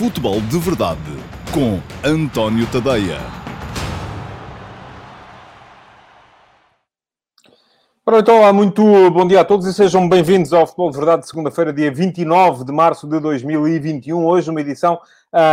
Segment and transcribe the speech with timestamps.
[0.00, 0.98] Futebol de Verdade
[1.52, 3.18] com António Tadeia.
[8.08, 11.70] Então, olá, muito bom dia a todos e sejam bem-vindos ao Futebol de Verdade, segunda-feira,
[11.70, 14.24] dia 29 de março de 2021.
[14.24, 14.98] Hoje, uma edição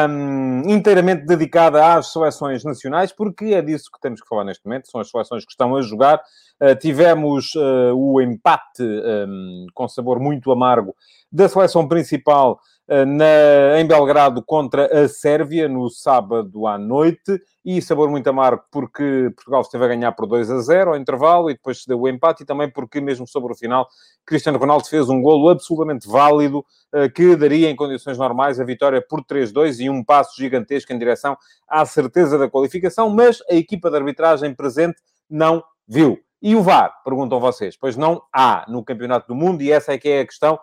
[0.09, 4.89] hum, inteiramente dedicada às seleções nacionais, porque é disso que temos que falar neste momento.
[4.89, 6.21] São as seleções que estão a jogar.
[6.59, 10.95] Uh, tivemos uh, o empate um, com sabor muito amargo
[11.29, 17.41] da seleção principal na, em Belgrado contra a Sérvia no sábado à noite.
[17.65, 21.49] E sabor muito amargo porque Portugal esteve a ganhar por 2 a 0 ao intervalo
[21.49, 22.43] e depois se deu o empate.
[22.43, 23.87] E também porque mesmo sobre o final
[24.25, 29.01] Cristiano Ronaldo fez um golo absolutamente válido uh, que daria em condições normais a vitória
[29.01, 33.89] por 3-2 e um passo gigantesco em direção à certeza da qualificação, mas a equipa
[33.89, 34.97] de arbitragem presente
[35.29, 36.17] não viu.
[36.41, 36.93] E o VAR?
[37.03, 37.75] Perguntam vocês.
[37.75, 40.59] Pois não há no Campeonato do Mundo, e essa é que é a questão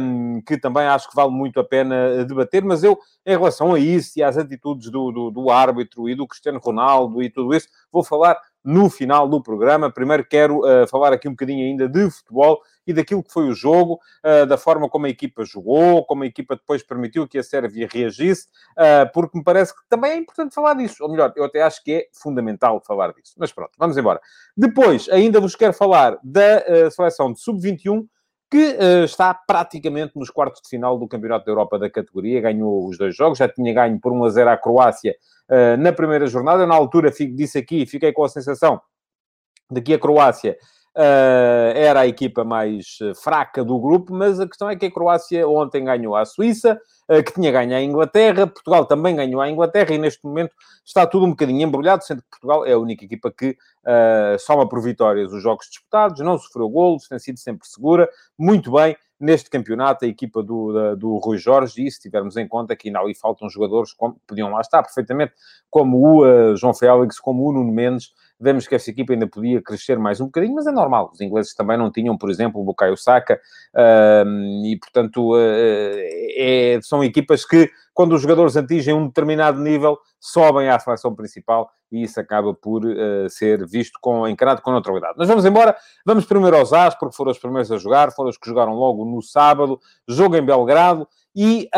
[0.00, 3.78] um, que também acho que vale muito a pena debater, mas eu, em relação a
[3.78, 7.68] isso e às atitudes do, do, do árbitro e do Cristiano Ronaldo e tudo isso,
[7.92, 9.90] vou falar no final do programa.
[9.90, 13.54] Primeiro quero uh, falar aqui um bocadinho ainda de futebol e daquilo que foi o
[13.54, 17.42] jogo, uh, da forma como a equipa jogou, como a equipa depois permitiu que a
[17.42, 21.02] Sérvia reagisse, uh, porque me parece que também é importante falar disso.
[21.02, 23.32] Ou melhor, eu até acho que é fundamental falar disso.
[23.38, 24.20] Mas pronto, vamos embora.
[24.54, 28.04] Depois, ainda vos quero falar da seleção de sub-21,
[28.50, 32.88] que uh, está praticamente nos quartos de final do Campeonato da Europa da categoria, ganhou
[32.88, 35.14] os dois jogos, já tinha ganho por 1 a 0 à Croácia
[35.50, 36.66] uh, na primeira jornada.
[36.66, 38.80] Na altura, fico, disse aqui, fiquei com a sensação
[39.70, 40.56] de que a Croácia
[40.94, 45.84] era a equipa mais fraca do grupo, mas a questão é que a Croácia ontem
[45.84, 49.98] ganhou à Suíça, uh, que tinha ganho à Inglaterra, Portugal também ganhou à Inglaterra e
[49.98, 53.50] neste momento está tudo um bocadinho embrulhado, sendo que Portugal é a única equipa que
[53.50, 58.72] uh, soma por vitórias os jogos disputados, não sofreu golos, tem sido sempre segura, muito
[58.72, 62.76] bem neste campeonato, a equipa do, da, do Rui Jorge, e se tivermos em conta
[62.76, 65.32] que ainda ali faltam jogadores como podiam lá estar perfeitamente,
[65.68, 69.60] como o uh, João Félix, como o Nuno Mendes, vemos que essa equipa ainda podia
[69.60, 71.10] crescer mais um bocadinho, mas é normal.
[71.12, 73.40] Os ingleses também não tinham, por exemplo, o Bukayo Saka,
[74.64, 75.38] e portanto uh,
[76.36, 81.70] é, são equipas que, quando os jogadores atingem um determinado nível, sobem à seleção principal
[81.90, 85.14] e isso acaba por uh, ser visto com, encarado com neutralidade.
[85.16, 88.38] Mas vamos embora, vamos primeiro aos As, porque foram os primeiros a jogar, foram os
[88.38, 91.68] que jogaram logo no sábado, jogo em Belgrado, e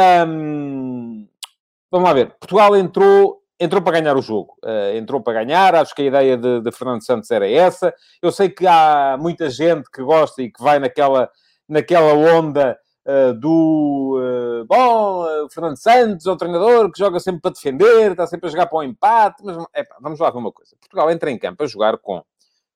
[1.90, 4.56] vamos lá ver, Portugal entrou entrou para ganhar o jogo.
[4.64, 7.94] Uh, entrou para ganhar, acho que a ideia de, de, Fernando Santos era essa.
[8.22, 11.30] Eu sei que há muita gente que gosta e que vai naquela,
[11.68, 18.12] naquela onda uh, do uh, bom, Fernando Santos é treinador que joga sempre para defender,
[18.12, 19.56] está sempre a jogar para o um empate, mas
[20.00, 20.74] vamos lá ver uma coisa.
[20.80, 22.24] Portugal entra em campo a jogar com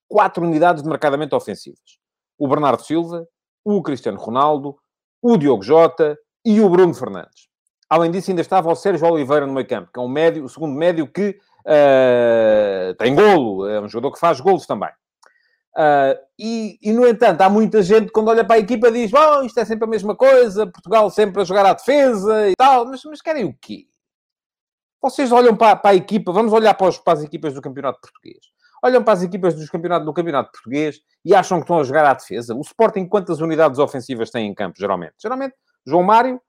[0.06, 1.98] quatro unidades de marcadamente ofensivas.
[2.38, 3.26] O Bernardo Silva,
[3.64, 4.76] o Cristiano Ronaldo,
[5.22, 7.53] o Diogo Jota e o Bruno Fernandes.
[7.88, 10.48] Além disso, ainda estava o Sérgio Oliveira no meio campo, que é um médio, o
[10.48, 14.90] segundo médio que uh, tem golo, é um jogador que faz golos também.
[15.76, 19.42] Uh, e, e, no entanto, há muita gente quando olha para a equipa diz: Bom,
[19.42, 23.02] isto é sempre a mesma coisa, Portugal sempre a jogar à defesa e tal, mas,
[23.04, 23.86] mas querem o quê?
[25.02, 28.00] Vocês olham para, para a equipa, vamos olhar para, os, para, as equipas do Campeonato
[28.00, 28.38] Português.
[28.82, 32.04] Olham para as equipas dos campeonato, do Campeonato Português e acham que estão a jogar
[32.04, 32.54] à defesa.
[32.54, 35.14] O Sporting, quantas unidades ofensivas tem em campo, geralmente?
[35.20, 35.54] Geralmente,
[35.86, 36.40] João Mário,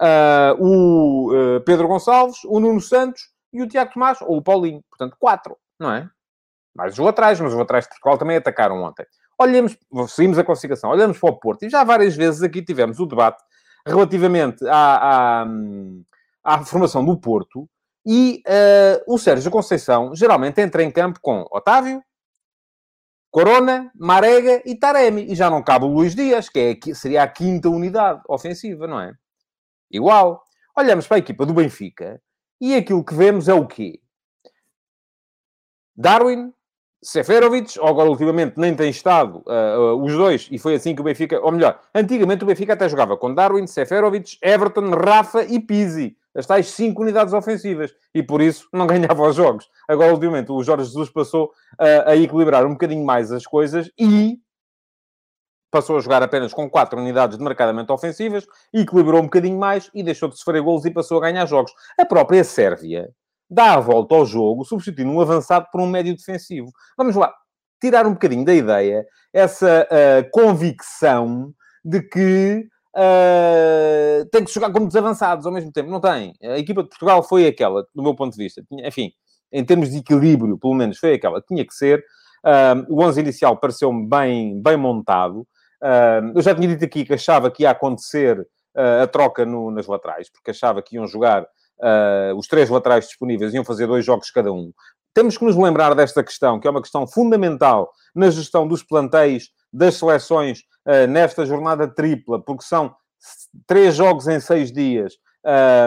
[0.00, 4.82] uh, o uh, Pedro Gonçalves, o Nuno Santos e o Tiago Tomás, ou o Paulinho.
[4.90, 6.08] Portanto, quatro, não é?
[6.74, 9.06] Mais os laterais, mas os laterais de Portugal também atacaram ontem.
[9.38, 9.76] Olhamos,
[10.08, 13.42] seguimos a classificação, olhamos para o Porto e já várias vezes aqui tivemos o debate
[13.86, 15.46] relativamente à, à,
[16.42, 17.68] à formação do Porto
[18.04, 22.02] e uh, o Sérgio Conceição geralmente entra em campo com Otávio,
[23.30, 25.30] Corona, Marega e Taremi.
[25.30, 29.00] E já não cabe o Luís Dias, que é, seria a quinta unidade ofensiva, não
[29.00, 29.12] é?
[29.90, 30.42] Igual.
[30.76, 32.20] Olhamos para a equipa do Benfica
[32.60, 34.00] e aquilo que vemos é o quê?
[35.96, 36.52] Darwin,
[37.02, 41.00] Seferovic, ou agora ultimamente nem tem estado uh, uh, os dois, e foi assim que
[41.00, 45.60] o Benfica, ou melhor, antigamente o Benfica até jogava com Darwin, Seferovic, Everton, Rafa e
[45.60, 49.68] Pizzi, as tais cinco unidades ofensivas, e por isso não ganhava os jogos.
[49.88, 51.46] Agora, ultimamente, o Jorge Jesus passou
[51.80, 54.38] uh, a equilibrar um bocadinho mais as coisas e
[55.70, 60.02] passou a jogar apenas com 4 unidades de marcadamente ofensivas, equilibrou um bocadinho mais e
[60.02, 61.72] deixou de sofrer golos e passou a ganhar jogos.
[61.98, 63.10] A própria Sérvia
[63.48, 66.70] dá a volta ao jogo, substituindo um avançado por um médio defensivo.
[66.96, 67.32] Vamos lá,
[67.80, 71.52] tirar um bocadinho da ideia essa uh, convicção
[71.84, 72.66] de que
[72.96, 75.90] uh, tem que jogar como desavançados ao mesmo tempo.
[75.90, 76.34] Não tem.
[76.42, 78.62] A equipa de Portugal foi aquela, do meu ponto de vista.
[78.84, 79.12] Enfim,
[79.52, 82.04] em termos de equilíbrio, pelo menos foi aquela que tinha que ser.
[82.44, 85.46] Uh, o 11 inicial pareceu-me bem, bem montado.
[86.34, 89.86] Eu já tinha dito aqui que achava que ia acontecer uh, a troca no, nas
[89.86, 94.30] laterais, porque achava que iam jogar uh, os três laterais disponíveis iam fazer dois jogos
[94.30, 94.72] cada um.
[95.14, 99.48] Temos que nos lembrar desta questão, que é uma questão fundamental na gestão dos plantéis
[99.72, 102.94] das seleções uh, nesta jornada tripla, porque são
[103.66, 105.14] três jogos em seis dias,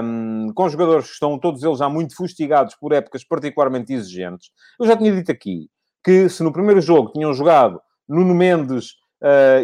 [0.04, 4.50] um, com jogadores que estão todos eles já muito fustigados por épocas particularmente exigentes.
[4.80, 5.70] Eu já tinha dito aqui
[6.04, 8.94] que se no primeiro jogo tinham jogado Nuno Mendes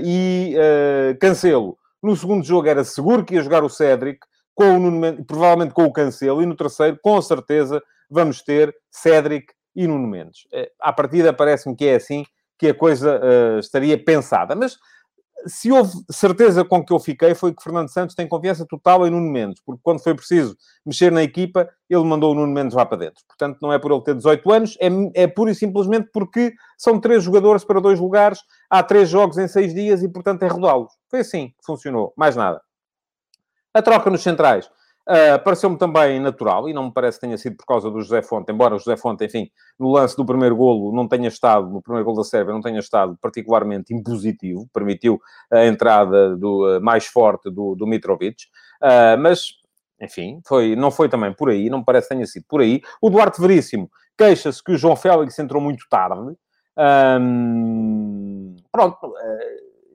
[0.03, 4.19] e uh, Cancelo, no segundo jogo era seguro que ia jogar o Cédric,
[4.53, 9.53] com o Nuno provavelmente com o Cancelo, e no terceiro, com certeza, vamos ter Cédric
[9.75, 10.45] e Nuno Mendes.
[10.53, 12.25] Uh, à partida parece-me que é assim
[12.57, 13.19] que a coisa
[13.59, 14.77] estaria pensada, mas
[15.47, 19.11] se houve certeza com que eu fiquei foi que Fernando Santos tem confiança total em
[19.11, 20.55] Nuno Mendes, porque quando foi preciso
[20.85, 23.23] mexer na equipa, ele mandou o Nuno Mendes lá para dentro.
[23.27, 24.87] Portanto, não é por ele ter 18 anos, é,
[25.23, 28.39] é pura e simplesmente porque são três jogadores para dois lugares,
[28.69, 30.91] há três jogos em seis dias e, portanto, é rodá-los.
[31.09, 32.61] Foi assim que funcionou, mais nada.
[33.73, 34.69] A troca nos centrais.
[35.07, 38.23] Uh, Pareceu-me também natural, e não me parece que tenha sido por causa do José
[38.23, 41.79] Fonte, embora o José Fonte, enfim, no lance do primeiro golo não tenha estado, no
[41.79, 45.21] primeiro golo da Sérvia, não tenha estado particularmente impositivo, permitiu
[45.51, 48.45] a entrada do, uh, mais forte do, do Mitrovic,
[48.81, 49.49] uh, mas,
[50.01, 52.81] enfim, foi, não foi também por aí, não me parece que tenha sido por aí.
[52.99, 56.35] O Duarte Veríssimo queixa-se que o João Félix entrou muito tarde.
[57.21, 59.13] Um, pronto,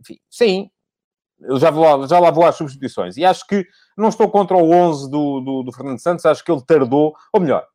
[0.00, 0.70] enfim, sim,
[1.42, 3.16] eu já, vou já lá vou às substituições.
[3.16, 3.66] E acho que
[4.00, 7.40] não estou contra o 11 do, do, do, Fernando Santos, acho que ele tardou, ou
[7.40, 7.66] melhor,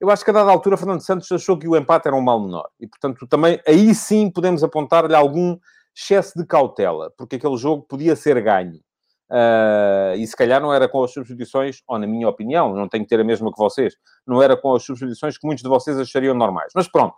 [0.00, 2.40] eu acho que a dada altura Fernando Santos achou que o empate era um mal
[2.40, 2.68] menor.
[2.78, 5.58] E, portanto, também aí sim podemos apontar-lhe algum
[5.96, 8.80] excesso de cautela, porque aquele jogo podia ser ganho.
[9.28, 13.04] Uh, e se calhar não era com as substituições, ou na minha opinião, não tenho
[13.04, 13.94] que ter a mesma que vocês,
[14.26, 16.72] não era com as substituições que muitos de vocês achariam normais.
[16.74, 17.14] Mas pronto,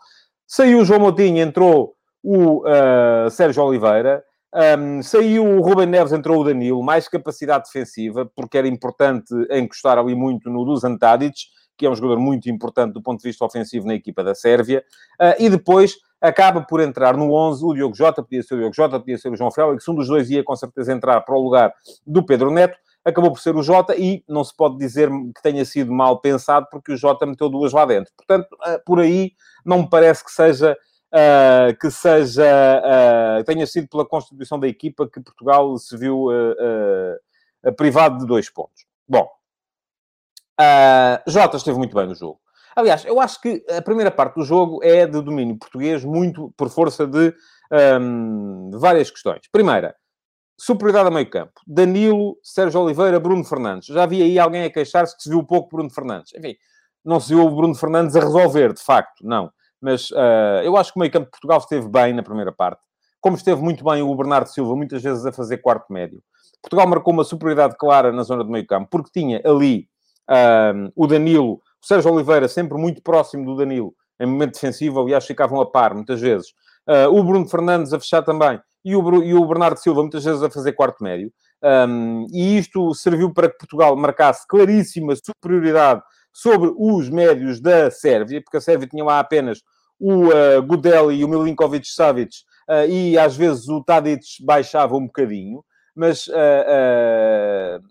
[0.46, 6.40] saiu o João Moutinho, entrou o uh, Sérgio Oliveira, um, saiu o Ruben Neves, entrou
[6.40, 11.46] o Danilo, mais capacidade defensiva, porque era importante encostar ali muito no Dusan Tadic,
[11.76, 14.82] que é um jogador muito importante do ponto de vista ofensivo na equipa da Sérvia,
[15.20, 18.74] uh, e depois acaba por entrar no 11 o Diogo Jota, podia ser o Diogo
[18.74, 21.40] Jota, podia ser o João Félix, um dos dois ia com certeza entrar para o
[21.40, 21.72] lugar
[22.04, 25.64] do Pedro Neto, acabou por ser o Jota e não se pode dizer que tenha
[25.64, 28.12] sido mal pensado porque o Jota meteu duas lá dentro.
[28.16, 29.32] Portanto, uh, por aí
[29.64, 30.76] não me parece que seja
[31.12, 32.44] uh, que seja,
[33.40, 38.48] uh, tenha sido pela constituição da equipa que Portugal se viu uh, privado de dois
[38.50, 38.86] pontos.
[39.06, 39.28] Bom,
[41.26, 42.40] Jota esteve muito bem no jogo.
[42.78, 46.70] Aliás, eu acho que a primeira parte do jogo é de domínio português, muito por
[46.70, 47.34] força de,
[48.00, 49.40] um, de várias questões.
[49.50, 49.96] Primeira,
[50.56, 51.60] superioridade a meio campo.
[51.66, 53.88] Danilo, Sérgio Oliveira, Bruno Fernandes.
[53.88, 56.32] Já havia aí alguém a queixar-se que se viu pouco Bruno Fernandes.
[56.36, 56.56] Enfim,
[57.04, 59.50] não se viu o Bruno Fernandes a resolver, de facto, não.
[59.80, 62.80] Mas uh, eu acho que o meio campo de Portugal esteve bem na primeira parte.
[63.20, 66.22] Como esteve muito bem o Bernardo Silva, muitas vezes a fazer quarto médio.
[66.62, 69.88] Portugal marcou uma superioridade clara na zona do meio campo, porque tinha ali
[70.28, 75.24] uh, o Danilo, o Sérgio Oliveira, sempre muito próximo do Danilo, em momento defensivo, aliás,
[75.24, 76.48] ficavam a par muitas vezes.
[76.88, 80.42] Uh, o Bruno Fernandes a fechar também, e o, e o Bernardo Silva muitas vezes
[80.42, 81.32] a fazer quarto médio.
[81.62, 86.02] Um, e isto serviu para que Portugal marcasse claríssima superioridade
[86.38, 89.60] sobre os médios da Sérvia, porque a Sérvia tinha lá apenas
[89.98, 92.32] o uh, e o Milinkovic Savic,
[92.68, 95.64] uh, e às vezes o Tadic baixava um bocadinho,
[95.96, 97.84] mas uh, uh,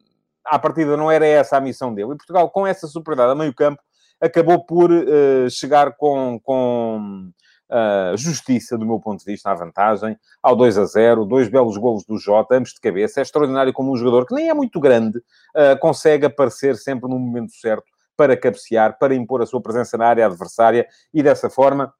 [0.45, 2.13] à partida não era essa a missão dele.
[2.13, 3.81] E Portugal, com essa superioridade a meio campo,
[4.21, 7.29] acabou por uh, chegar com, com
[7.69, 11.75] uh, justiça, do meu ponto de vista, à vantagem, ao 2 a 0, dois belos
[11.75, 13.19] golos do Jota, ambos de cabeça.
[13.19, 17.19] É extraordinário como um jogador que nem é muito grande uh, consegue aparecer sempre no
[17.19, 21.93] momento certo para cabecear, para impor a sua presença na área adversária e dessa forma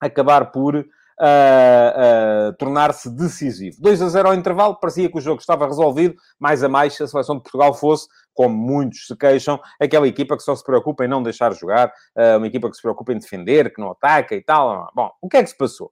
[0.00, 0.74] acabar por
[1.20, 3.76] uh, uh, tornar-se decisivo.
[3.80, 7.02] 2 a 0 ao intervalo, parecia que o jogo estava resolvido, mais a mais se
[7.02, 11.04] a seleção de Portugal fosse, como muitos se queixam, aquela equipa que só se preocupa
[11.04, 14.34] em não deixar jogar, uh, uma equipa que se preocupa em defender, que não ataca
[14.34, 14.90] e tal.
[14.94, 15.90] Bom, o que é que se passou?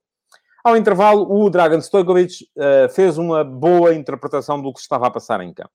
[0.63, 2.49] Ao intervalo, o Dragan Stojkovic
[2.95, 5.69] fez uma boa interpretação do que se estava a passar em campo.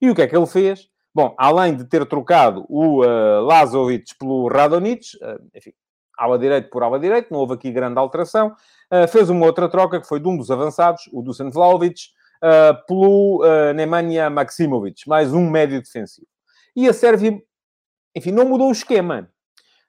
[0.00, 0.88] E o que é que ele fez?
[1.14, 5.72] Bom, além de ter trocado o uh, Lazovic pelo Radonic, uh, enfim,
[6.16, 8.54] ala direito por ala direito, não houve aqui grande alteração,
[8.92, 12.00] uh, fez uma outra troca que foi de um dos avançados, o Dusan Vlaovic,
[12.44, 16.26] uh, pelo uh, Nemanja Maximovic, mais um médio defensivo.
[16.76, 17.36] E a Sérvia,
[18.14, 19.28] enfim, não mudou o esquema.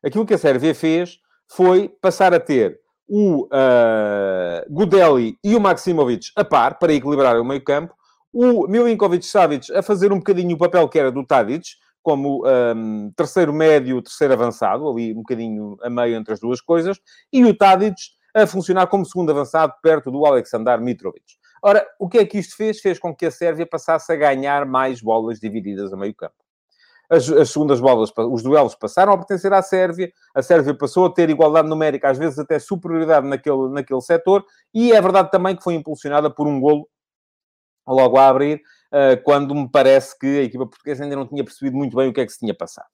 [0.03, 6.31] Aquilo que a Sérvia fez foi passar a ter o uh, Gudeli e o Maximovic
[6.35, 7.93] a par, para equilibrar o meio campo,
[8.33, 13.53] o Milinkovic-Savic a fazer um bocadinho o papel que era do Tadic, como um, terceiro
[13.53, 16.99] médio, terceiro avançado, ali um bocadinho a meio entre as duas coisas,
[17.31, 17.95] e o Tadic
[18.33, 21.37] a funcionar como segundo avançado perto do Aleksandar Mitrovic.
[21.61, 22.79] Ora, o que é que isto fez?
[22.79, 26.33] Fez com que a Sérvia passasse a ganhar mais bolas divididas a meio campo.
[27.09, 31.13] as, as, segundas bolas, os duelos passaram a pertencer à Sérvia, a Sérvia passou a
[31.13, 35.61] ter igualdade numérica, às vezes até superioridade naquele, naquele setor, e é verdade também que
[35.61, 36.87] foi impulsionada por um golo
[37.87, 38.61] logo a abrir,
[38.91, 42.13] uh, quando me parece que a equipa portuguesa ainda não tinha percebido muito bem o
[42.13, 42.87] que é que se tinha passado.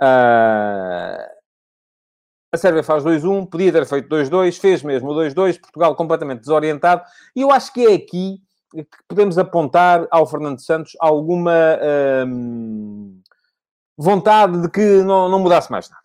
[0.00, 1.24] Uh,
[2.52, 7.02] a Sérvia faz 2-1, podia ter feito 2-2, fez mesmo o 2-2, Portugal completamente desorientado,
[7.34, 8.40] e eu acho que é aqui
[8.72, 11.78] que podemos apontar ao Fernando Santos alguma
[12.26, 13.20] hum,
[13.96, 16.03] vontade de que não, não mudasse mais nada.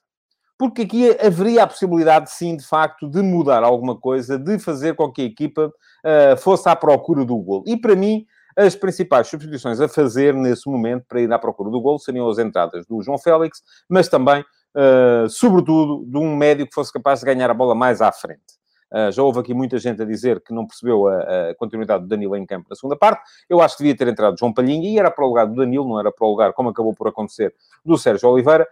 [0.59, 5.09] Porque aqui haveria a possibilidade, sim, de facto, de mudar alguma coisa, de fazer com
[5.09, 7.63] que a equipa uh, fosse à procura do gol.
[7.65, 8.25] E para mim,
[8.57, 12.37] as principais substituições a fazer nesse momento para ir à procura do gol seriam as
[12.39, 17.25] entradas do João Félix, mas também, uh, sobretudo, de um médio que fosse capaz de
[17.25, 18.58] ganhar a bola mais à frente.
[18.91, 22.10] Uh, já houve aqui muita gente a dizer que não percebeu a, a, continuidade do
[22.10, 23.22] Danilo em campo na segunda parte.
[23.48, 25.88] Eu acho que devia ter entrado João Palhinha e era para o lugar do Danilo,
[25.88, 27.53] não era para o lugar, como acabou por acontecer,
[27.86, 28.67] do Sérgio Oliveira,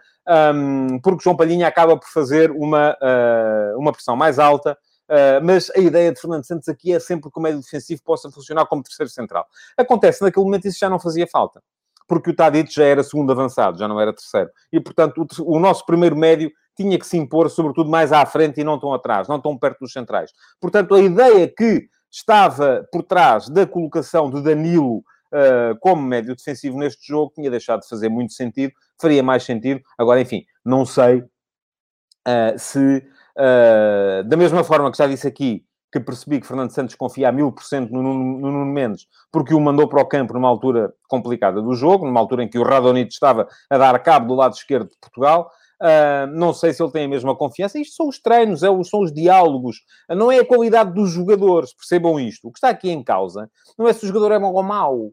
[0.54, 4.76] um, porque João Palhinha acaba por fazer uma, uh, uma pressão mais alta.
[5.08, 8.30] Uh, mas a ideia de Fernando Santos aqui é sempre que o médio defensivo possa
[8.30, 9.46] funcionar como terceiro central.
[9.76, 11.62] Acontece, naquele momento isso já não fazia falta
[12.08, 14.50] porque o Tadic já era segundo avançado, já não era terceiro.
[14.72, 18.60] E, portanto, o, o, nosso primeiro médio tinha que se impor, sobretudo, mais à frente
[18.60, 20.32] e não tão atrás, não tão perto dos centrais.
[20.60, 26.78] Portanto, a ideia que estava por trás da colocação de Danilo uh, como médio defensivo
[26.78, 29.80] neste jogo tinha deixado de fazer muito sentido, faria mais sentido.
[29.98, 33.04] Agora, enfim, não sei uh, se,
[33.36, 37.32] uh, da mesma forma que já disse aqui, que percebi que Fernando Santos confia a
[37.32, 41.62] mil por cento no Nuno Mendes, porque o mandou para o campo numa altura complicada
[41.62, 44.90] do jogo, numa altura em que o Radonito estava a dar cabo do lado esquerdo
[44.90, 45.50] de Portugal.
[45.80, 47.78] Uh, não sei se ele tem a mesma confiança.
[47.78, 49.76] Isto são os treinos, é, são os diálogos,
[50.08, 52.48] não é a qualidade dos jogadores, percebam isto.
[52.48, 55.10] O que está aqui em causa não é se o jogador é bom ou mau,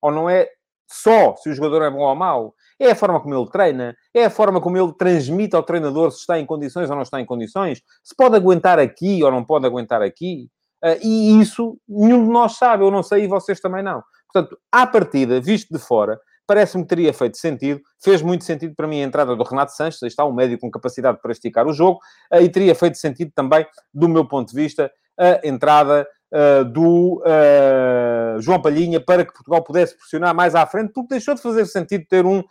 [0.00, 0.48] ou não é
[0.88, 4.24] só se o jogador é bom ou mau, é a forma como ele treina, é
[4.24, 7.26] a forma como ele transmite ao treinador se está em condições ou não está em
[7.26, 10.48] condições, se pode aguentar aqui ou não pode aguentar aqui.
[10.84, 14.02] Uh, e isso nenhum de nós sabe, eu não sei e vocês também não.
[14.32, 17.80] Portanto, à partida, visto de fora, parece-me que teria feito sentido.
[18.02, 21.18] Fez muito sentido para mim a entrada do Renato Sanches, está um médio com capacidade
[21.20, 21.98] para esticar o jogo,
[22.32, 27.22] uh, e teria feito sentido também, do meu ponto de vista, a entrada uh, do
[27.24, 31.66] uh, João Palhinha para que Portugal pudesse pressionar mais à frente, porque deixou de fazer
[31.66, 32.42] sentido ter um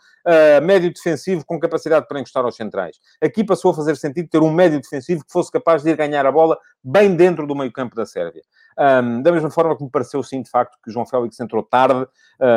[0.62, 2.96] médio defensivo com capacidade para encostar aos centrais.
[3.22, 6.26] Aqui passou a fazer sentido ter um médio defensivo que fosse capaz de ir ganhar
[6.26, 8.42] a bola bem dentro do meio-campo da Sérvia.
[8.78, 11.62] Um, da mesma forma que me pareceu, sim, de facto, que o João Félix entrou
[11.62, 12.06] tarde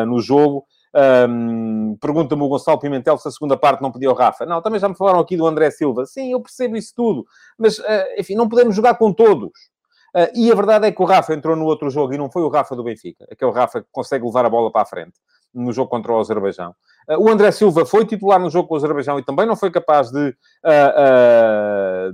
[0.07, 0.65] no jogo.
[0.93, 4.45] Um, Pergunta-me o Gonçalo Pimentel se a segunda parte não pediu o Rafa.
[4.45, 6.05] Não, também já me falaram aqui do André Silva.
[6.05, 7.25] Sim, eu percebo isso tudo.
[7.57, 7.83] Mas, uh,
[8.17, 9.51] enfim, não podemos jogar com todos.
[10.15, 12.41] Uh, e a verdade é que o Rafa entrou no outro jogo e não foi
[12.41, 13.27] o Rafa do Benfica.
[13.31, 15.13] Aquele Rafa que consegue levar a bola para a frente
[15.53, 16.75] no jogo contra o Azerbaijão.
[17.07, 19.71] Uh, o André Silva foi titular no jogo com o Azerbaijão e também não foi
[19.71, 20.35] capaz de,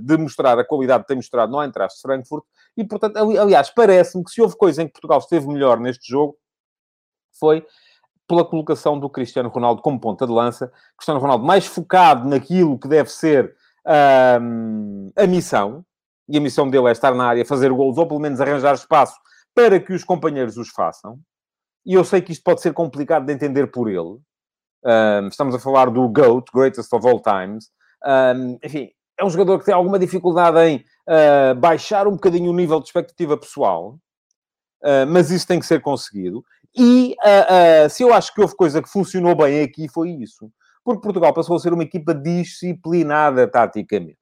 [0.02, 2.44] de mostrar a qualidade que tem mostrado no de Frankfurt.
[2.76, 6.36] E, portanto, aliás, parece-me que se houve coisa em que Portugal esteve melhor neste jogo,
[7.38, 7.64] foi
[8.26, 10.72] pela colocação do Cristiano Ronaldo como ponta de lança.
[10.96, 13.54] Cristiano Ronaldo mais focado naquilo que deve ser
[14.40, 15.84] um, a missão,
[16.28, 19.16] e a missão dele é estar na área, fazer gols, ou pelo menos arranjar espaço
[19.54, 21.18] para que os companheiros os façam.
[21.84, 24.18] E eu sei que isto pode ser complicado de entender por ele.
[24.84, 27.70] Um, estamos a falar do GOAT, Greatest of All Times.
[28.04, 32.54] Um, enfim, é um jogador que tem alguma dificuldade em uh, baixar um bocadinho o
[32.54, 33.98] nível de expectativa pessoal,
[34.82, 36.44] uh, mas isso tem que ser conseguido.
[36.76, 40.50] E uh, uh, se eu acho que houve coisa que funcionou bem aqui, foi isso.
[40.84, 44.18] Porque Portugal passou a ser uma equipa disciplinada taticamente.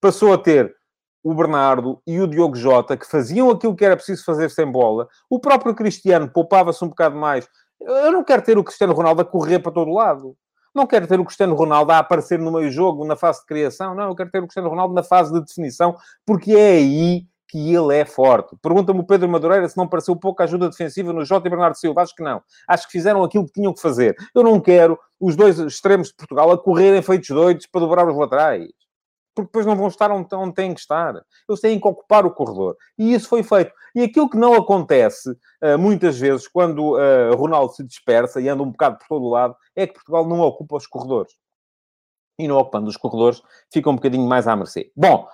[0.00, 0.74] Passou a ter
[1.22, 5.08] o Bernardo e o Diogo Jota, que faziam aquilo que era preciso fazer sem bola.
[5.28, 7.48] O próprio Cristiano poupava-se um bocado mais.
[7.80, 10.36] Eu não quero ter o Cristiano Ronaldo a correr para todo lado.
[10.74, 13.94] Não quero ter o Cristiano Ronaldo a aparecer no meio jogo, na fase de criação.
[13.94, 17.74] Não, eu quero ter o Cristiano Ronaldo na fase de definição, porque é aí que
[17.74, 18.54] ele é forte.
[18.60, 22.02] Pergunta-me o Pedro Madureira se não pareceu pouca ajuda defensiva no Jota e Bernardo Silva.
[22.02, 22.42] Acho que não.
[22.68, 24.14] Acho que fizeram aquilo que tinham que fazer.
[24.34, 28.14] Eu não quero os dois extremos de Portugal a correrem feitos doidos para dobrar os
[28.14, 28.68] laterais.
[29.34, 31.14] Porque depois não vão estar onde, têm que estar.
[31.48, 32.76] Eles têm que ocupar o corredor.
[32.98, 33.72] E isso foi feito.
[33.94, 38.62] E aquilo que não acontece uh, muitas vezes quando uh, Ronaldo se dispersa e anda
[38.62, 41.32] um bocado por todo lado é que Portugal não ocupa os corredores.
[42.38, 43.40] E não ocupando os corredores,
[43.72, 44.92] fica um bocadinho mais à mercê.
[44.94, 45.26] Bom,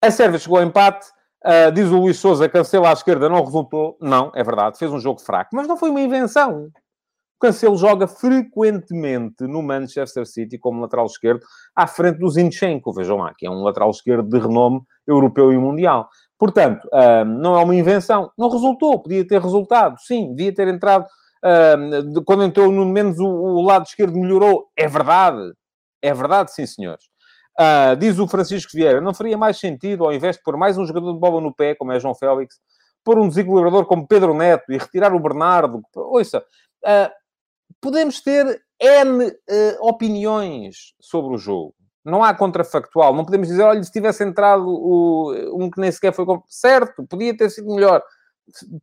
[0.00, 1.15] a Sérvia chegou ao empate.
[1.44, 3.96] Uh, diz o Luís Souza, Cancelo à esquerda não resultou.
[4.00, 6.66] Não, é verdade, fez um jogo fraco, mas não foi uma invenção.
[6.66, 13.18] O Cancelo joga frequentemente no Manchester City como lateral esquerdo, à frente do Zinchenko, vejam
[13.18, 16.08] lá, que é um lateral esquerdo de renome europeu e mundial.
[16.38, 18.30] Portanto, uh, não é uma invenção.
[18.36, 21.06] Não resultou, podia ter resultado, sim, devia ter entrado
[21.44, 24.68] Uh, quando entrou no menos o, o, lado esquerdo melhorou.
[24.76, 25.52] É verdade.
[26.02, 27.04] É verdade, sim, senhores.
[27.58, 30.84] Uh, diz o Francisco Vieira, não faria mais sentido, ao invés de pôr mais um
[30.84, 32.56] jogador de bola no pé, como é João Félix,
[33.02, 35.80] pôr um desequilibrador como Pedro Neto e retirar o Bernardo?
[35.94, 36.44] Ouça,
[36.84, 37.10] uh,
[37.80, 39.32] podemos ter N
[39.80, 41.74] opiniões sobre o jogo.
[42.04, 43.14] Não há contrafactual.
[43.14, 46.24] Não podemos dizer, olha, se tivesse entrado o, um que nem sequer foi...
[46.46, 48.02] Certo, podia ter sido melhor.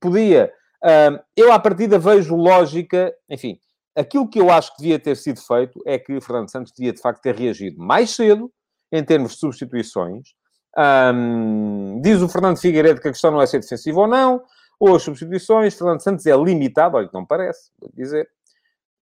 [0.01, 0.51] Podia.
[0.83, 3.13] Uh, eu, à partida, vejo lógica...
[3.29, 3.59] Enfim,
[3.95, 6.99] aquilo que eu acho que devia ter sido feito é que Fernando Santos devia, de
[6.99, 8.51] facto, ter reagido mais cedo,
[8.93, 10.35] em termos de substituições.
[10.77, 14.43] Um, diz o Fernando Figueiredo que a questão não é ser defensivo ou não,
[14.79, 15.73] ou as substituições.
[15.73, 18.29] Fernando Santos é limitado, olha, não parece, vou dizer.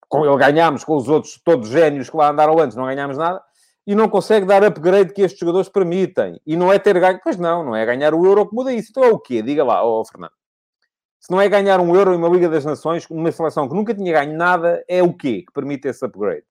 [0.07, 3.41] Com ele ganhámos, com os outros todos génios que lá andaram antes, não ganhámos nada
[3.86, 6.39] e não consegue dar upgrade que estes jogadores permitem.
[6.45, 7.19] E não é ter ganho.
[7.24, 8.89] Pois não, não é ganhar o euro que muda isso.
[8.91, 9.41] Então é o quê?
[9.41, 10.33] Diga lá, oh, Fernando.
[11.19, 13.93] Se não é ganhar um euro em uma Liga das Nações, uma seleção que nunca
[13.93, 16.43] tinha ganho nada, é o quê que permite esse upgrade?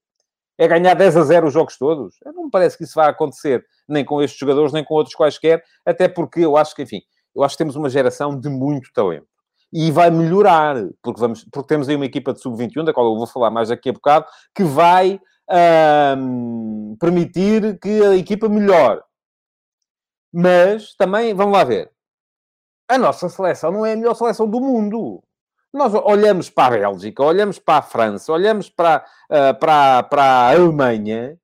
[0.61, 2.17] É ganhar 10 a 0 os jogos todos?
[2.23, 5.63] Não me parece que isso vá acontecer, nem com estes jogadores, nem com outros quaisquer,
[5.83, 7.01] até porque eu acho que, enfim,
[7.35, 9.25] eu acho que temos uma geração de muito talento.
[9.73, 13.17] E vai melhorar, porque, vamos, porque temos aí uma equipa de sub-21, da qual eu
[13.17, 15.19] vou falar mais daqui a bocado, que vai
[16.19, 19.01] um, permitir que a equipa melhore.
[20.31, 21.91] Mas também, vamos lá ver,
[22.87, 25.23] a nossa seleção não é a melhor seleção do mundo.
[25.73, 30.51] Nós olhamos para a Bélgica, olhamos para a França, olhamos para, uh, para, para a
[30.51, 31.39] Alemanha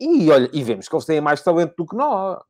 [0.00, 2.40] e, olha, e vemos que eles têm mais talento do que nós.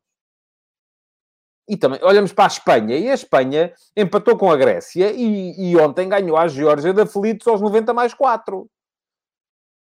[1.67, 5.77] E também olhamos para a Espanha, e a Espanha empatou com a Grécia e, e
[5.77, 8.69] ontem ganhou a Geórgia de aflitos aos 90 mais 4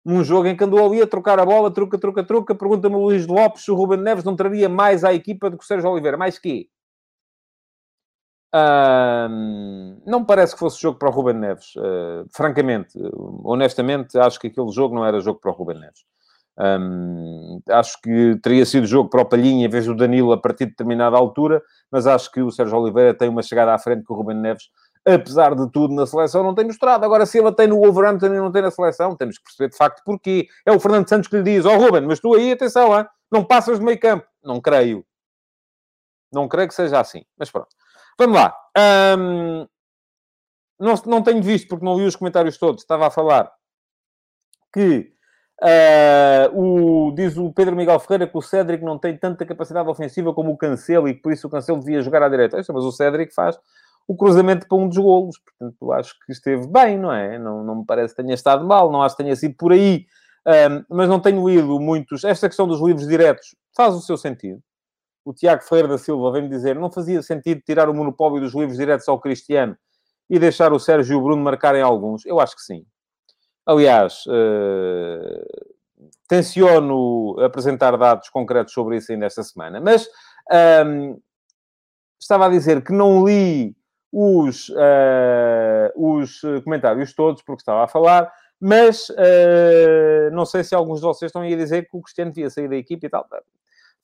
[0.05, 2.53] num jogo em que andou ali a trocar a bola, truca, truca, truca.
[2.53, 5.63] Pergunta-me o Luís Lopes se o Ruben Neves não traria mais à equipa do que
[5.63, 6.15] o Sérgio Oliveira.
[6.15, 6.69] Mais que?
[10.05, 11.75] Não parece que fosse jogo para o Ruben Neves.
[11.75, 12.97] Uh, francamente,
[13.43, 16.05] honestamente, acho que aquele jogo não era jogo para o Ruben Neves.
[16.57, 20.65] Um, acho que teria sido jogo para o Palhinha em vez do Danilo a partir
[20.65, 24.13] de determinada altura, mas acho que o Sérgio Oliveira tem uma chegada à frente que
[24.13, 24.69] o Ruben Neves
[25.05, 27.05] apesar de tudo, na seleção não tem mostrado.
[27.05, 29.77] Agora, se ele tem no Wolverhampton e não tem na seleção, temos que perceber de
[29.77, 30.47] facto porquê.
[30.65, 33.05] É o Fernando Santos que lhe diz: Ó oh, Ruben, mas tu aí, atenção, hein?
[33.31, 34.25] não passas de meio campo.
[34.43, 35.05] Não creio.
[36.33, 37.23] Não creio que seja assim.
[37.37, 37.69] Mas pronto.
[38.17, 38.55] Vamos lá.
[39.17, 39.67] Um,
[40.79, 42.81] não, não tenho visto, porque não li os comentários todos.
[42.81, 43.51] Estava a falar
[44.73, 45.11] que
[45.61, 50.33] uh, o, diz o Pedro Miguel Ferreira que o Cédric não tem tanta capacidade ofensiva
[50.33, 52.57] como o Cancelo e que por isso o Cancelo devia jogar à direita.
[52.57, 53.57] Mas o Cédric faz
[54.07, 55.37] o cruzamento para um dos golos.
[55.39, 57.39] Portanto, acho que esteve bem, não é?
[57.39, 60.05] Não, não me parece que tenha estado mal, não acho que tenha sido por aí.
[60.89, 62.23] Mas não tenho lido muitos.
[62.23, 64.61] Esta questão dos livros diretos faz o seu sentido.
[65.25, 68.77] O Tiago Ferreira da Silva vem-me dizer não fazia sentido tirar o monopólio dos livros
[68.77, 69.75] diretos ao Cristiano
[70.29, 72.25] e deixar o Sérgio e o Bruno marcarem alguns.
[72.25, 72.85] Eu acho que sim.
[73.65, 75.65] Aliás, uh,
[76.27, 79.81] tenciono apresentar dados concretos sobre isso ainda esta semana.
[79.81, 80.07] Mas
[80.85, 81.19] um,
[82.19, 83.75] estava a dizer que não li
[84.11, 90.99] os, uh, os comentários todos, porque estava a falar, mas uh, não sei se alguns
[90.99, 93.27] de vocês estão aí a dizer que o Cristiano devia sair da equipe e tal.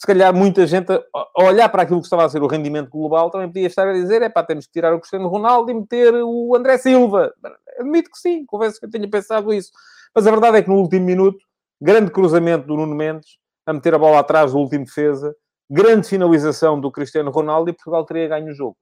[0.01, 3.29] Se calhar muita gente, a olhar para aquilo que estava a ser o rendimento global,
[3.29, 6.11] também podia estar a dizer: é pá, temos que tirar o Cristiano Ronaldo e meter
[6.23, 7.31] o André Silva.
[7.77, 9.71] Admito que sim, confesso que eu tenha pensado isso.
[10.15, 11.37] Mas a verdade é que no último minuto,
[11.79, 15.35] grande cruzamento do Nuno Mendes, a meter a bola atrás do último defesa,
[15.69, 18.75] grande finalização do Cristiano Ronaldo e Portugal teria ganho o jogo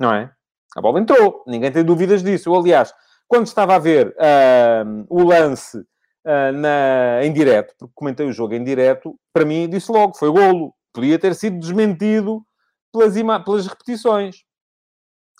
[0.00, 0.32] não é?
[0.74, 2.48] A bola entrou, ninguém tem dúvidas disso.
[2.48, 2.92] Eu, aliás,
[3.28, 5.84] quando estava a ver uh, o lance
[6.26, 10.30] uh, na, em direto, porque comentei o jogo em direto, para mim disse logo, foi
[10.30, 10.74] golo.
[10.92, 12.44] Podia ter sido desmentido
[12.92, 14.42] pelas, pelas repetições.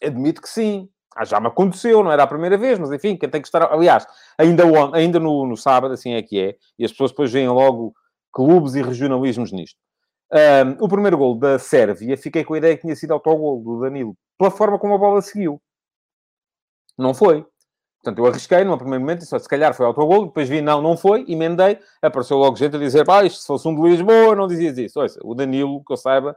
[0.02, 0.88] Admito que sim.
[1.16, 3.64] Ah, já me aconteceu, não era a primeira vez, mas enfim, quem tem que estar...
[3.72, 4.06] Aliás,
[4.38, 4.94] ainda, on...
[4.94, 7.92] ainda no, no sábado, assim é que é, e as pessoas depois veem logo
[8.32, 9.76] clubes e regionalismos nisto.
[10.32, 13.80] Um, o primeiro gol da Sérvia, fiquei com a ideia que tinha sido autogol do
[13.80, 15.60] Danilo pela forma como a bola seguiu.
[16.96, 17.44] Não foi.
[18.02, 20.96] Portanto, eu arrisquei num primeiro momento, disse, se calhar foi autogol, depois vi, não, não
[20.96, 24.46] foi, emendei, apareceu logo gente a dizer, pá, isto se fosse um de Lisboa, não
[24.46, 24.98] dizias isso.
[24.98, 26.34] Olha, o Danilo, que eu saiba,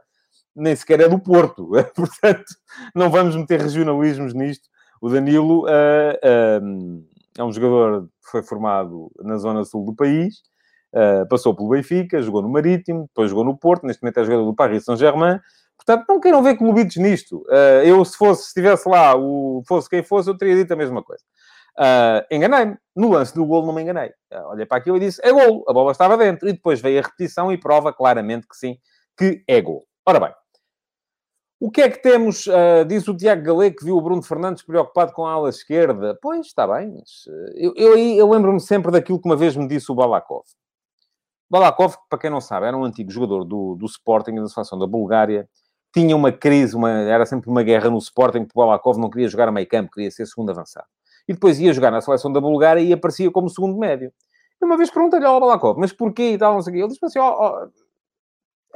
[0.54, 1.70] nem sequer é do Porto.
[1.96, 2.54] Portanto,
[2.94, 4.68] não vamos meter regionalismos nisto.
[5.00, 7.04] O Danilo uh, uh,
[7.38, 10.42] é um jogador que foi formado na zona sul do país,
[10.92, 14.44] uh, passou pelo Benfica, jogou no Marítimo, depois jogou no Porto, neste momento é jogador
[14.44, 15.40] do Paris Saint-Germain,
[15.76, 17.44] Portanto, não queiram ver clubitos nisto.
[17.84, 21.02] Eu, se fosse, se estivesse lá, o, fosse quem fosse, eu teria dito a mesma
[21.02, 21.22] coisa.
[21.78, 22.76] Uh, Enganei-me.
[22.94, 24.10] No lance do golo não me enganei.
[24.32, 25.64] Uh, olhei para aquilo e disse, é golo.
[25.68, 26.48] A bola estava dentro.
[26.48, 28.78] E depois veio a repetição e prova claramente que sim,
[29.16, 29.84] que é golo.
[30.06, 30.34] Ora bem.
[31.60, 32.46] O que é que temos?
[32.46, 36.18] Uh, diz o Tiago Galego que viu o Bruno Fernandes preocupado com a ala esquerda.
[36.20, 39.90] Pois, está bem, mas eu, eu, eu lembro-me sempre daquilo que uma vez me disse
[39.90, 40.44] o Balakov.
[41.50, 44.86] Balakov, para quem não sabe, era um antigo jogador do, do Sporting, da seleção da
[44.86, 45.48] Bulgária,
[45.94, 49.28] tinha uma crise, uma, era sempre uma guerra no Sporting, porque o Balakov não queria
[49.28, 50.86] jogar a meio campo, queria ser segundo avançado.
[51.28, 54.12] E depois ia jogar na seleção da Bulgária e aparecia como segundo médio.
[54.60, 56.82] E uma vez perguntei-lhe ao Balakov, mas porquê e tal, não sei o quê.
[56.82, 57.68] Ele disse assim, ó, ó,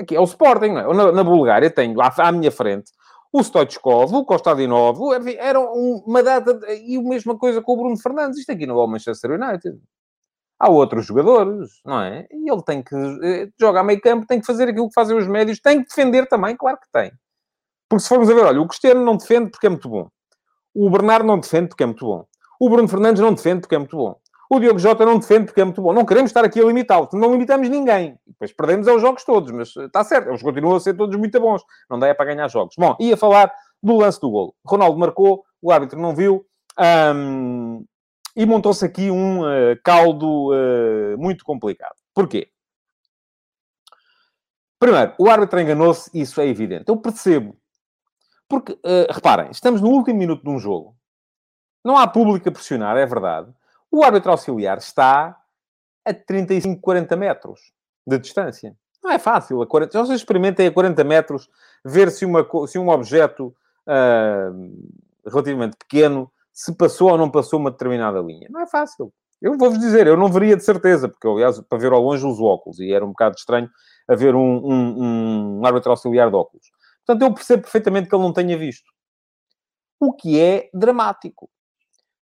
[0.00, 0.94] aqui é o Sporting, não é?
[0.94, 2.90] Na, na Bulgária tenho à, à, minha frente
[3.32, 4.98] o Stoichkov, o Kostadinov,
[5.38, 6.58] era uma data...
[6.72, 8.38] E a mesma coisa com o Bruno Fernandes.
[8.38, 9.78] Isto aqui não é o Manchester United.
[10.58, 12.26] Há outros jogadores, não é?
[12.30, 12.94] E ele tem que...
[12.94, 15.88] Eh, joga a meio campo, tem que fazer aquilo que fazem os médios, tem que
[15.88, 17.12] defender também, claro que tem.
[17.88, 20.08] Porque se formos a ver, olha, o Cristiano não defende porque é muito bom.
[20.74, 22.26] O Bernardo não defende porque é muito bom.
[22.60, 24.16] O Bruno Fernandes não defende porque é muito bom.
[24.50, 25.92] O Diogo Jota não defende porque é muito bom.
[25.92, 27.08] Não queremos estar aqui a limitá-lo.
[27.12, 28.18] Não limitamos ninguém.
[28.26, 30.28] Depois perdemos os jogos todos, mas está certo.
[30.28, 31.62] Eles continuam a ser todos muito bons.
[31.88, 32.74] Não dá é para ganhar jogos.
[32.78, 34.54] Bom, ia falar do lance do golo.
[34.64, 36.46] Ronaldo marcou, o árbitro não viu.
[38.34, 41.96] E montou-se aqui um uh, caldo uh, muito complicado.
[42.14, 42.48] Porquê?
[44.78, 46.84] Primeiro, o árbitro enganou-se, isso é evidente.
[46.86, 47.56] Eu percebo.
[48.48, 50.96] Porque, uh, reparem, estamos no último minuto de um jogo.
[51.84, 53.52] Não há público a pressionar, é verdade.
[53.90, 55.36] O árbitro auxiliar está
[56.04, 57.72] a 35, 40 metros
[58.06, 58.76] de distância.
[59.02, 59.62] Não é fácil.
[59.62, 59.92] A 40...
[59.92, 61.48] Já vocês experimentem a 40 metros
[61.84, 63.54] ver se, uma, se um objeto
[63.86, 68.48] uh, relativamente pequeno se passou ou não passou uma determinada linha.
[68.50, 69.12] Não é fácil.
[69.40, 72.40] Eu vou-vos dizer, eu não veria de certeza, porque, aliás, para ver ao longe os
[72.40, 73.70] óculos, e era um bocado estranho
[74.08, 76.66] haver um, um, um árbitro auxiliar de óculos.
[77.06, 78.90] Portanto, eu percebo perfeitamente que ele não tenha visto.
[80.00, 81.48] O que é dramático.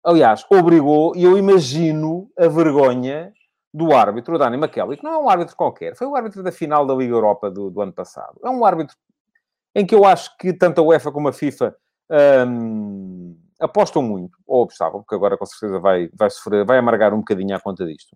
[0.05, 3.33] Aliás, obrigou, e eu imagino a vergonha
[3.73, 6.85] do árbitro, Dani McKelly, que não é um árbitro qualquer, foi o árbitro da final
[6.85, 8.39] da Liga Europa do, do ano passado.
[8.43, 8.95] É um árbitro
[9.73, 11.75] em que eu acho que tanto a UEFA como a FIFA
[12.47, 17.19] hum, apostam muito, ou apostavam, porque agora com certeza vai, vai sofrer, vai amargar um
[17.19, 18.15] bocadinho à conta disto.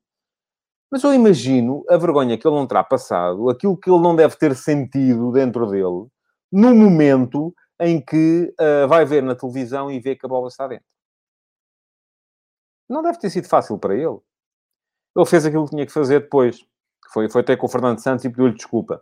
[0.92, 4.36] Mas eu imagino a vergonha que ele não terá passado, aquilo que ele não deve
[4.36, 6.06] ter sentido dentro dele,
[6.52, 10.68] no momento em que uh, vai ver na televisão e vê que a bola está
[10.68, 10.86] dentro.
[12.90, 14.18] Não deve ter sido fácil para ele.
[15.16, 16.66] Ele fez aquilo que tinha que fazer depois.
[17.12, 19.02] Foi, foi até com o Fernando Santos e pediu-lhe desculpa.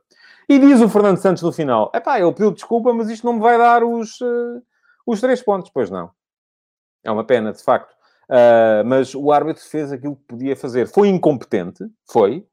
[0.50, 3.34] E diz o Fernando Santos no final: é pá, ele pediu desculpa, mas isto não
[3.34, 4.62] me vai dar os, uh,
[5.06, 5.70] os três pontos.
[5.74, 6.12] Pois não.
[7.04, 7.92] É uma pena, de facto.
[8.30, 10.88] Uh, mas o árbitro fez aquilo que podia fazer.
[10.88, 12.46] Foi incompetente, foi.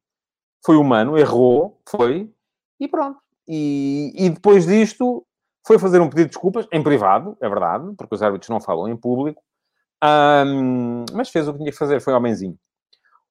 [0.64, 2.32] Foi humano, errou, foi.
[2.78, 3.20] E pronto.
[3.46, 5.26] E, e depois disto,
[5.66, 8.88] foi fazer um pedido de desculpas, em privado, é verdade, porque os árbitros não falam
[8.88, 9.42] em público.
[10.02, 12.56] Um, mas fez o que tinha que fazer, foi homenzinho.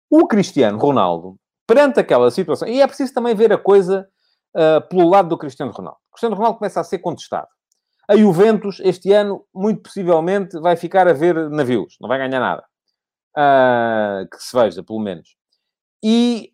[0.10, 4.08] O Cristiano Ronaldo, perante aquela situação, e é preciso também ver a coisa
[4.56, 6.00] uh, pelo lado do Cristiano Ronaldo.
[6.10, 7.48] O Cristiano Ronaldo começa a ser contestado.
[8.08, 12.64] A Juventus, este ano, muito possivelmente, vai ficar a ver navios, não vai ganhar nada.
[13.36, 15.36] Uh, que se veja, pelo menos.
[16.04, 16.52] E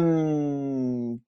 [0.00, 1.18] um,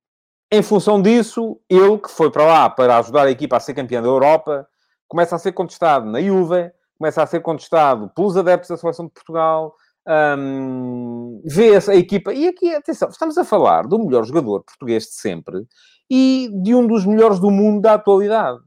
[0.53, 4.03] em função disso, ele que foi para lá para ajudar a equipa a ser campeã
[4.03, 4.66] da Europa,
[5.07, 9.12] começa a ser contestado na Juve, começa a ser contestado pelos adeptos da seleção de
[9.12, 9.74] Portugal,
[10.07, 12.33] um, vê-se a equipa.
[12.33, 15.66] E aqui, atenção, estamos a falar do melhor jogador português de sempre
[16.11, 18.61] e de um dos melhores do mundo da atualidade.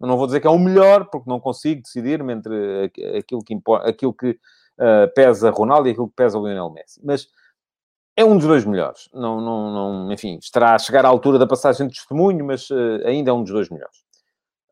[0.00, 3.56] Eu não vou dizer que é o melhor, porque não consigo decidir-me entre aquilo que,
[3.84, 7.00] aquilo que uh, pesa Ronaldo e aquilo que pesa o Lionel Messi.
[7.04, 7.28] Mas
[8.16, 9.08] é um dos dois melhores.
[9.12, 13.00] Não, não, não, enfim, estará a chegar à altura da passagem de testemunho, mas uh,
[13.04, 14.01] ainda é um dos dois melhores.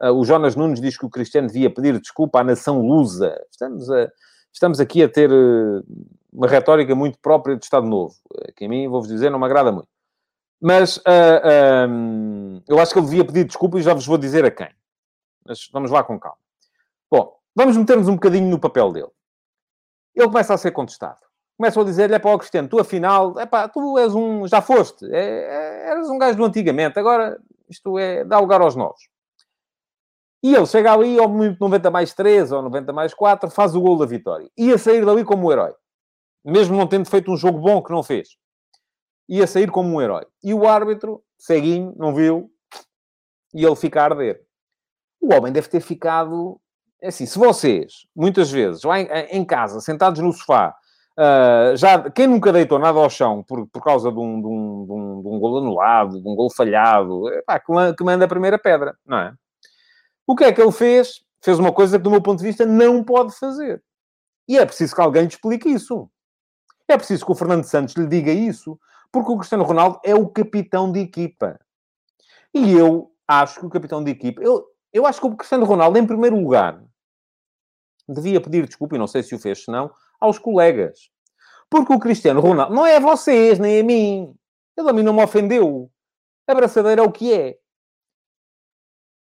[0.02, 3.38] Uh, o Jonas Nunes diz que o Cristiano devia pedir desculpa à nação lusa.
[3.50, 4.10] Estamos, a,
[4.52, 5.84] estamos aqui a ter uh,
[6.32, 9.44] uma retórica muito própria do Estado Novo, uh, que a mim, vou-vos dizer, não me
[9.44, 9.88] agrada muito.
[10.62, 11.02] Mas
[11.88, 14.68] um, eu acho que ele devia pedir desculpa e já vos vou dizer a quem.
[15.46, 16.36] Mas vamos lá com calma.
[17.10, 19.08] Bom, vamos meter-nos um bocadinho no papel dele.
[20.14, 21.18] Ele começa a ser contestado.
[21.56, 25.04] Começam a dizer-lhe, é o Cristiano, tu afinal, é pá, tu és um, já foste,
[25.12, 29.09] é, é, eras um gajo do antigamente, agora isto é, dá lugar aos novos.
[30.42, 33.80] E ele chega ali ao minuto 90 mais 3 ou 90 mais 4, faz o
[33.80, 34.50] gol da vitória.
[34.56, 35.74] Ia sair dali como um herói.
[36.44, 38.36] Mesmo não tendo feito um jogo bom que não fez.
[39.28, 40.26] Ia sair como um herói.
[40.42, 42.50] E o árbitro, ceguinho, não viu.
[43.52, 44.40] E ele fica a arder.
[45.20, 46.58] O homem deve ter ficado...
[47.02, 50.74] É assim, se vocês, muitas vezes, lá em, em casa, sentados no sofá,
[51.18, 54.86] Uh, já, quem nunca deitou nada ao chão por, por causa de um, de, um,
[54.86, 58.58] de, um, de um gol anulado, de um gol falhado, epá, que manda a primeira
[58.58, 59.34] pedra, não é?
[60.30, 61.24] O que é que ele fez?
[61.42, 63.82] Fez uma coisa que, do meu ponto de vista, não pode fazer.
[64.46, 66.08] E é preciso que alguém lhe explique isso.
[66.86, 68.78] É preciso que o Fernando Santos lhe diga isso,
[69.10, 71.58] porque o Cristiano Ronaldo é o capitão de equipa.
[72.54, 75.98] E eu acho que o capitão de equipa, eu, eu acho que o Cristiano Ronaldo,
[75.98, 76.80] em primeiro lugar,
[78.08, 79.90] devia pedir desculpa, e não sei se o fez, se não,
[80.20, 81.10] aos colegas.
[81.68, 84.32] Porque o Cristiano Ronaldo, não é a vocês, nem a mim.
[84.76, 85.90] Ele a mim não me ofendeu.
[86.46, 87.58] A braçadeira é o que é.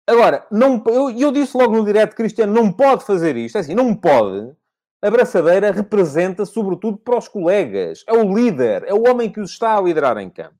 [0.06, 3.56] Agora, não, eu, eu disse logo no direto, Cristiano não pode fazer isto.
[3.56, 4.52] É assim, não pode.
[5.02, 8.04] A braçadeira representa, sobretudo, para os colegas.
[8.06, 10.58] É o líder, é o homem que os está a liderar em campo.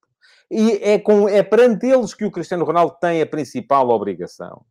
[0.51, 4.65] E é, com, é perante eles que o Cristiano Ronaldo tem a principal obrigação.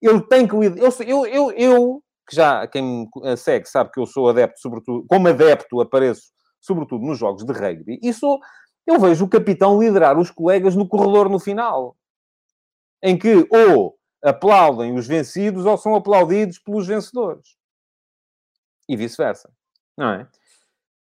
[0.00, 0.54] Ele tem que...
[0.54, 5.04] Eu, eu, eu, eu que já quem me segue sabe que eu sou adepto, sobretudo,
[5.08, 8.38] como adepto apareço, sobretudo nos jogos de rugby, e sou,
[8.86, 11.96] eu vejo o capitão liderar os colegas no corredor no final,
[13.02, 17.56] em que ou aplaudem os vencidos ou são aplaudidos pelos vencedores.
[18.88, 19.50] E vice-versa.
[19.96, 20.28] Não é?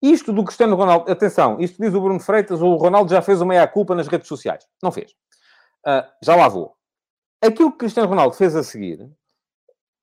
[0.00, 3.48] Isto do Cristiano Ronaldo, atenção, isto diz o Bruno Freitas, o Ronaldo já fez uma
[3.48, 4.66] meia-culpa nas redes sociais.
[4.82, 5.12] Não fez.
[5.86, 6.74] Uh, já lá vou.
[7.42, 9.10] Aquilo que Cristiano Ronaldo fez a seguir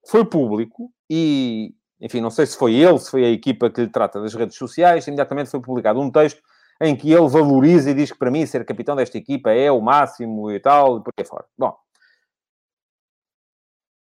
[0.06, 3.90] foi público e, enfim, não sei se foi ele, se foi a equipa que lhe
[3.90, 6.42] trata das redes sociais, imediatamente foi publicado um texto
[6.82, 9.82] em que ele valoriza e diz que para mim ser capitão desta equipa é o
[9.82, 11.46] máximo e tal, e por aí fora.
[11.58, 11.76] Bom,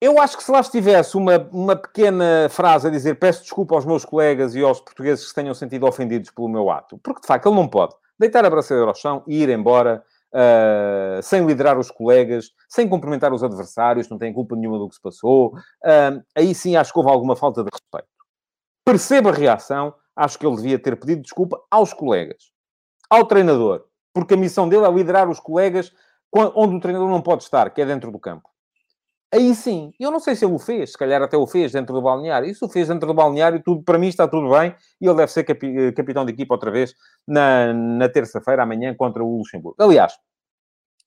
[0.02, 3.86] eu acho que se lá estivesse uma, uma pequena frase a dizer peço desculpa aos
[3.86, 7.28] meus colegas e aos portugueses que se tenham sentido ofendidos pelo meu ato, porque de
[7.28, 11.78] facto ele não pode deitar a braçadeira ao chão e ir embora uh, sem liderar
[11.78, 15.54] os colegas, sem cumprimentar os adversários, não tem culpa nenhuma do que se passou.
[15.84, 18.08] Uh, aí sim acho que houve alguma falta de respeito.
[18.86, 22.52] Percebo a reação, acho que ele devia ter pedido desculpa aos colegas,
[23.10, 25.92] ao treinador, porque a missão dele é liderar os colegas
[26.32, 28.50] onde o treinador não pode estar, que é dentro do campo.
[29.34, 31.94] Aí sim, eu não sei se ele o fez, se calhar até o fez dentro
[31.94, 32.50] do balneário.
[32.50, 35.32] Isso o fez dentro do balneário, tudo, para mim está tudo bem, e ele deve
[35.32, 36.96] ser capi, capitão de equipa outra vez
[37.28, 39.76] na, na terça-feira, amanhã, contra o Luxemburgo.
[39.80, 40.14] Aliás,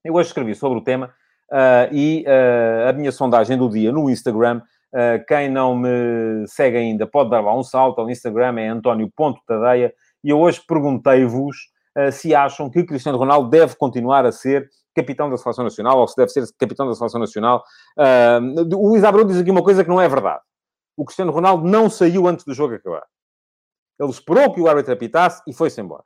[0.05, 1.13] eu hoje escrevi sobre o tema
[1.51, 4.63] uh, e uh, a minha sondagem do dia no Instagram.
[4.93, 8.03] Uh, quem não me segue ainda pode dar lá um salto.
[8.03, 9.93] O Instagram é António.tadeia.
[10.23, 11.71] E eu hoje perguntei-vos
[12.11, 16.17] se acham que Cristiano Ronaldo deve continuar a ser capitão da Seleção Nacional, ou se
[16.17, 17.63] deve ser capitão da Seleção Nacional.
[17.99, 20.43] Uh, o Luís Abreu diz aqui uma coisa que não é verdade.
[20.97, 23.05] O Cristiano Ronaldo não saiu antes do jogo acabar.
[23.99, 26.05] Ele esperou que o árbitro apitasse e foi-se embora.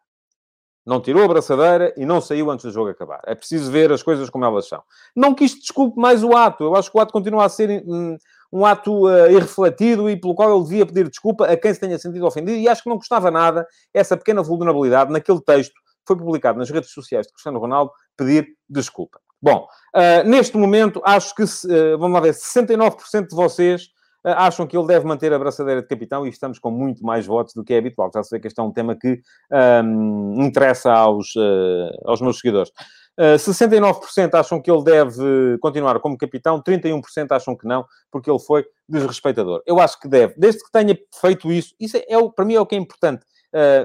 [0.85, 3.21] Não tirou a braçadeira e não saiu antes do jogo acabar.
[3.27, 4.83] É preciso ver as coisas como elas são.
[5.17, 6.63] Não que isto desculpe mais o ato.
[6.63, 8.17] Eu acho que o ato continua a ser um,
[8.53, 11.99] um ato uh, irrefletido e pelo qual ele devia pedir desculpa a quem se tenha
[11.99, 12.59] sentido ofendido.
[12.59, 15.75] E acho que não custava nada essa pequena vulnerabilidade naquele texto
[16.07, 19.19] foi publicado nas redes sociais de Cristiano Ronaldo pedir desculpa.
[19.43, 23.83] Bom, uh, neste momento, acho que, uh, vamos lá ver, 69% de vocês
[24.25, 27.27] uh, acham que ele deve manter a braçadeira de capitão e estamos com muito mais
[27.27, 28.11] votos do que é habitual.
[28.15, 29.21] Já sei que este é um tema que
[29.85, 31.35] um, interessa aos,
[32.05, 32.73] aos meus seguidores.
[33.19, 38.65] 69% acham que ele deve continuar como capitão, 31% acham que não, porque ele foi
[38.89, 39.63] desrespeitador.
[39.67, 42.61] Eu acho que deve, desde que tenha feito isso, isso é, é para mim é
[42.61, 43.25] o que é importante.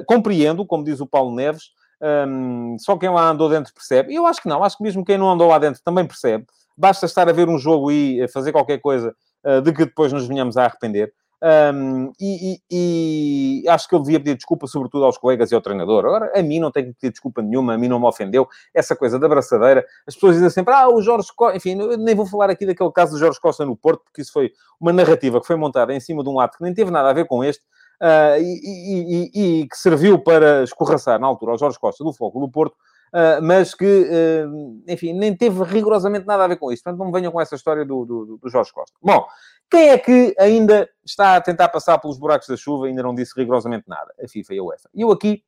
[0.06, 4.14] compreendo, como diz o Paulo Neves, um, só quem lá andou dentro percebe.
[4.14, 6.46] Eu acho que não, acho que mesmo quem não andou lá dentro também percebe.
[6.76, 9.16] Basta estar a ver um jogo e fazer qualquer coisa
[9.46, 11.14] uh, de que depois nos venhamos a arrepender.
[11.44, 15.62] Um, e, e, e, acho que ele devia pedir desculpa, sobretudo aos colegas e ao
[15.62, 16.06] treinador.
[16.06, 18.48] Agora, a mim não tem que pedir desculpa nenhuma, a mim não me ofendeu.
[18.74, 22.28] Essa coisa da abraçadeira, as pessoas dizem sempre, ah, o Jorge Costa, enfim, nem vou
[22.28, 25.48] falar aqui daquele caso do Jorge Costa no Porto, porque isso foi uma narrativa que
[25.48, 27.64] foi montada em cima de um ato que nem teve nada a ver com este,
[28.02, 32.50] uh, e, e, que serviu para escorraçar, na altura, ao Jorge Costa do Foco do
[32.50, 32.74] Porto,
[33.14, 36.84] uh, mas que, uh, enfim, nem teve rigorosamente nada a ver com isso.
[36.84, 38.96] Portanto, não venham com essa história do, do, do Jorge Costa.
[39.02, 39.26] Bom,
[39.72, 43.34] quem é que ainda está a tentar passar pelos buracos da chuva ainda não disse
[43.36, 44.14] rigorosamente nada?
[44.22, 44.90] A FIFA e a UEFA.
[44.94, 45.44] E eu aqui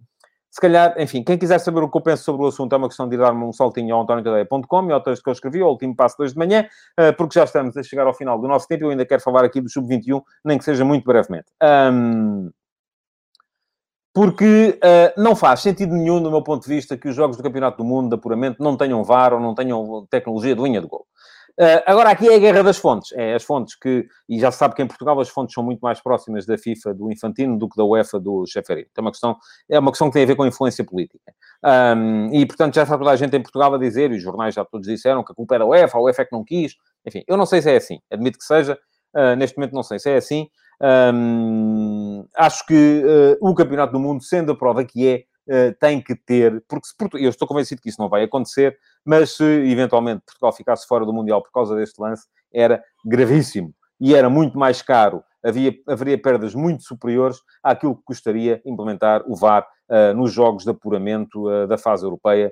[0.54, 2.88] se calhar, enfim, quem quiser saber o que eu penso sobre o assunto é uma
[2.88, 5.72] questão de ir dar-me um saltinho ao antoniotadeia.com e ao texto que eu escrevi, ao
[5.72, 8.48] último passo de hoje de manhã, eh, porque já estamos a chegar ao final do
[8.48, 11.48] nosso tempo e eu ainda quero falar aqui do Sub-21, nem que seja muito brevemente.
[11.92, 12.52] Um,
[14.14, 17.42] porque uh, não faz sentido nenhum, do meu ponto de vista, que os jogos do
[17.42, 20.86] Campeonato do Mundo de apuramento não tenham VAR ou não tenham tecnologia de linha de
[20.86, 21.08] gol.
[21.60, 23.12] Uh, agora, aqui é a guerra das fontes.
[23.13, 24.08] É as fontes que...
[24.28, 26.94] E já se sabe que em Portugal as fontes são muito mais próximas da FIFA,
[26.94, 28.88] do Infantino, do que da UEFA, do Cheferino.
[28.96, 29.38] É uma questão,
[29.70, 31.32] é uma questão que tem a ver com a influência política.
[31.63, 34.56] Um, e, portanto, já está toda a gente em Portugal a dizer, e os jornais
[34.56, 36.76] já todos disseram, que a culpa era a UEFA, a UEFA é que não quis.
[37.06, 38.00] Enfim, eu não sei se é assim.
[38.12, 38.78] Admito que seja.
[39.16, 40.48] Uh, neste momento não sei se é assim.
[40.82, 46.02] Um, acho que uh, o Campeonato do Mundo, sendo a prova que é, uh, tem
[46.02, 50.24] que ter, porque se, eu estou convencido que isso não vai acontecer, mas se eventualmente
[50.26, 54.82] Portugal ficasse fora do Mundial por causa deste lance, era gravíssimo e era muito mais
[54.82, 55.24] caro.
[55.44, 59.68] Havia, haveria perdas muito superiores àquilo que custaria implementar o VAR
[60.16, 62.52] nos jogos de apuramento da fase europeia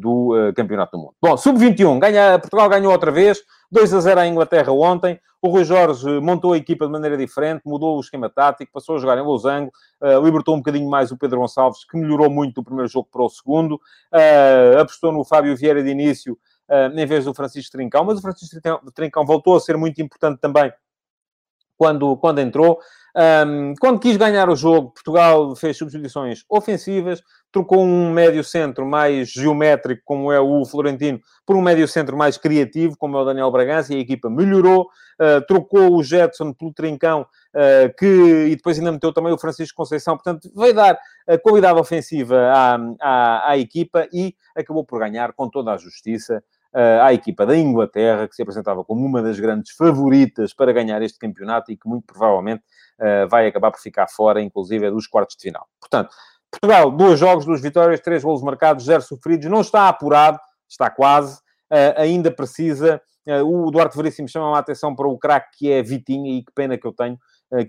[0.00, 1.14] do Campeonato do Mundo.
[1.20, 5.20] Bom, Sub-21, ganha, Portugal ganhou outra vez, 2 a 0 à Inglaterra ontem.
[5.40, 8.98] O Rui Jorge montou a equipa de maneira diferente, mudou o esquema tático, passou a
[8.98, 9.70] jogar em losango,
[10.02, 13.22] uh, libertou um bocadinho mais o Pedro Gonçalves, que melhorou muito do primeiro jogo para
[13.22, 16.36] o segundo, uh, apostou no Fábio Vieira de início,
[16.68, 18.56] uh, em vez do Francisco Trincão, mas o Francisco
[18.92, 20.72] Trincão voltou a ser muito importante também
[21.78, 22.78] quando, quando entrou.
[23.16, 30.02] Um, quando quis ganhar o jogo, Portugal fez substituições ofensivas, trocou um médio-centro mais geométrico,
[30.04, 33.96] como é o Florentino, por um médio-centro mais criativo, como é o Daniel Bragança, e
[33.96, 34.88] a equipa melhorou.
[35.20, 38.06] Uh, trocou o Jetson pelo Trincão, uh, que,
[38.50, 40.14] e depois ainda meteu também o Francisco Conceição.
[40.14, 45.48] Portanto, veio dar a qualidade ofensiva à, à, à equipa e acabou por ganhar com
[45.48, 46.40] toda a justiça
[46.74, 51.18] à equipa da Inglaterra, que se apresentava como uma das grandes favoritas para ganhar este
[51.18, 52.62] campeonato e que muito provavelmente
[53.00, 55.66] uh, vai acabar por ficar fora, inclusive, dos quartos de final.
[55.80, 56.10] Portanto,
[56.50, 61.36] Portugal, dois jogos, duas vitórias, três golos marcados, zero sofridos, não está apurado, está quase,
[61.72, 63.00] uh, ainda precisa.
[63.44, 66.76] o Duarte Veríssimo chama a atenção para o craque que é Vitinha e que pena
[66.78, 67.18] que eu tenho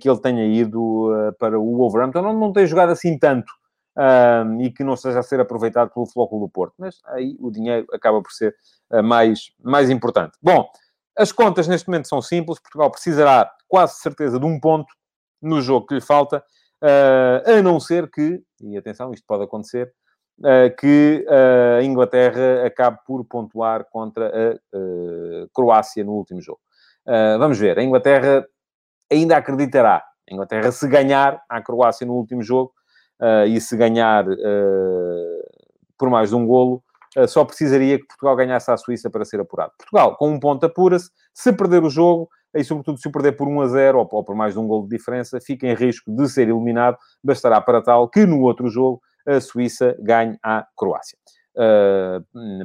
[0.02, 1.10] que ele tenha ido
[1.40, 2.22] para o Wolverhampton.
[2.22, 3.50] Não, não tem jogado assim tanto
[3.98, 6.74] um, e que não esteja a ser aproveitado pelo Flóculo do Porto.
[6.78, 8.56] Mas aí o dinheiro acaba por ser
[8.92, 10.38] uh, mais, mais importante.
[10.42, 10.70] Bom,
[11.18, 12.60] as contas neste momento são simples.
[12.60, 14.94] Portugal precisará quase certeza de um ponto
[15.42, 16.44] no jogo que lhe falta,
[16.84, 19.92] uh, a não ser que, e atenção, isto pode acontecer,
[20.40, 21.26] uh, que
[21.80, 26.60] a Inglaterra acabe por pontuar contra a Croácia no último jogo.
[27.38, 28.46] vamos ver, a Inglaterra
[29.12, 30.04] ainda acreditará.
[30.30, 32.74] A Inglaterra, se ganhar a Croácia no último jogo,
[33.20, 34.38] uh, e se ganhar uh,
[35.98, 36.84] por mais de um golo,
[37.18, 39.74] uh, só precisaria que Portugal ganhasse à Suíça para ser apurado.
[39.78, 41.10] Portugal, com um ponto, apura-se.
[41.34, 44.24] Se perder o jogo, e sobretudo se o perder por 1 a 0 ou, ou
[44.24, 46.98] por mais de um golo de diferença, fica em risco de ser eliminado.
[47.24, 51.18] Bastará para tal que no outro jogo a Suíça ganhe à Croácia.
[51.56, 52.24] Uh,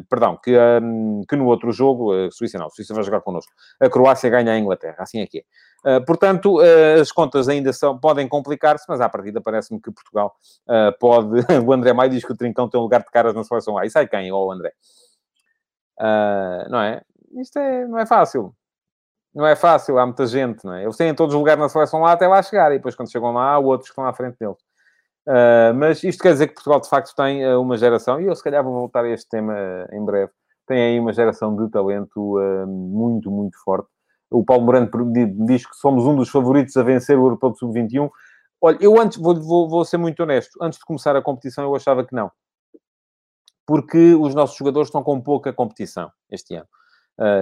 [0.09, 3.53] perdão, que, um, que no outro jogo, a Suíça não, a Suíça vai jogar connosco,
[3.81, 5.43] a Croácia ganha a Inglaterra, assim é que é.
[5.85, 10.35] Uh, portanto, uh, as contas ainda são, podem complicar-se, mas à partida parece-me que Portugal
[10.99, 11.41] pode.
[11.67, 13.85] o André Maia diz que o Trincão tem um lugar de caras na seleção A.
[13.87, 14.33] E sai quem?
[14.33, 14.73] Ou oh, o André?
[16.69, 17.03] não é?
[17.41, 18.55] Isto é, não é fácil.
[19.35, 20.85] Não é fácil, há muita gente, não é?
[20.85, 23.51] Eles têm todos lugar na seleção A até lá chegar, e depois quando chegam lá,
[23.51, 24.57] há outros que estão à frente deles.
[25.27, 28.37] Uh, mas isto quer dizer que Portugal, de facto, tem uh, uma geração, e eu
[28.37, 30.31] se calhar vou voltar a este tema uh, em breve,
[30.67, 33.89] tem aí uma geração de talento muito, muito forte.
[34.35, 34.91] O Paulo Moreno
[35.47, 38.11] diz que somos um dos favoritos a vencer o Europeu de Sub-21.
[38.61, 41.75] Olha, eu antes, vou, vou, vou ser muito honesto, antes de começar a competição eu
[41.77, 42.31] achava que não.
[43.67, 46.67] Porque os nossos jogadores estão com pouca competição este ano.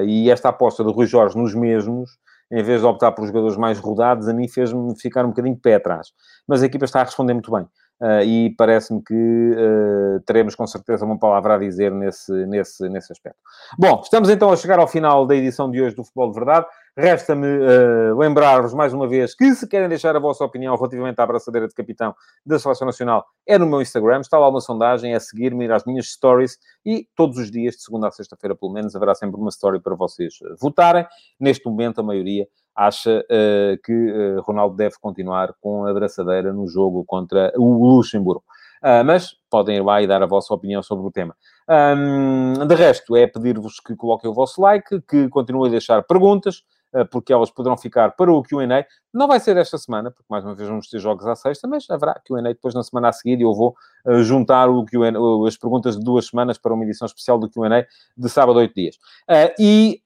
[0.06, 2.10] e esta aposta do Rui Jorge nos mesmos
[2.52, 5.60] em vez de optar por jogadores mais rodados, a mim fez-me ficar um bocadinho de
[5.62, 6.08] pé atrás.
[6.46, 7.66] Mas a equipa está a responder muito bem.
[7.98, 13.10] Uh, e parece-me que uh, teremos com certeza uma palavra a dizer nesse, nesse, nesse
[13.10, 13.38] aspecto.
[13.78, 16.66] Bom, estamos então a chegar ao final da edição de hoje do Futebol de Verdade.
[16.96, 21.24] Resta-me uh, lembrar-vos mais uma vez que se querem deixar a vossa opinião relativamente à
[21.24, 25.18] abraçadeira de capitão da Seleção Nacional, é no meu Instagram, está lá uma sondagem, é
[25.18, 28.94] seguir-me, ir às minhas stories e todos os dias, de segunda a sexta-feira pelo menos,
[28.94, 31.06] haverá sempre uma story para vocês votarem.
[31.40, 36.66] Neste momento, a maioria acha uh, que uh, Ronaldo deve continuar com a braçadeira no
[36.66, 38.44] jogo contra o Luxemburgo.
[38.82, 41.36] Uh, mas podem ir lá e dar a vossa opinião sobre o tema.
[41.68, 46.56] Um, de resto, é pedir-vos que coloquem o vosso like, que continuem a deixar perguntas,
[46.56, 48.86] eh, porque elas poderão ficar para o QA.
[49.12, 51.88] Não vai ser esta semana, porque mais uma vez vamos ter jogos à sexta, mas
[51.88, 53.74] haverá QA depois na semana a seguir e eu vou
[54.06, 55.12] eh, juntar o QA,
[55.46, 58.96] as perguntas de duas semanas para uma edição especial do QA de sábado, oito dias.
[59.28, 60.02] Eh, e,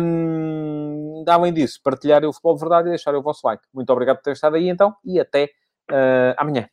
[0.00, 3.62] um, além disso, partilharem o futebol de verdade e deixarem o vosso like.
[3.72, 5.50] Muito obrigado por terem estado aí então e até
[5.90, 6.68] uh, amanhã.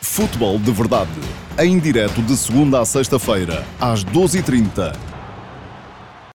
[0.00, 1.10] Futebol de Verdade,
[1.58, 5.13] em direto de segunda a sexta-feira, às 12h30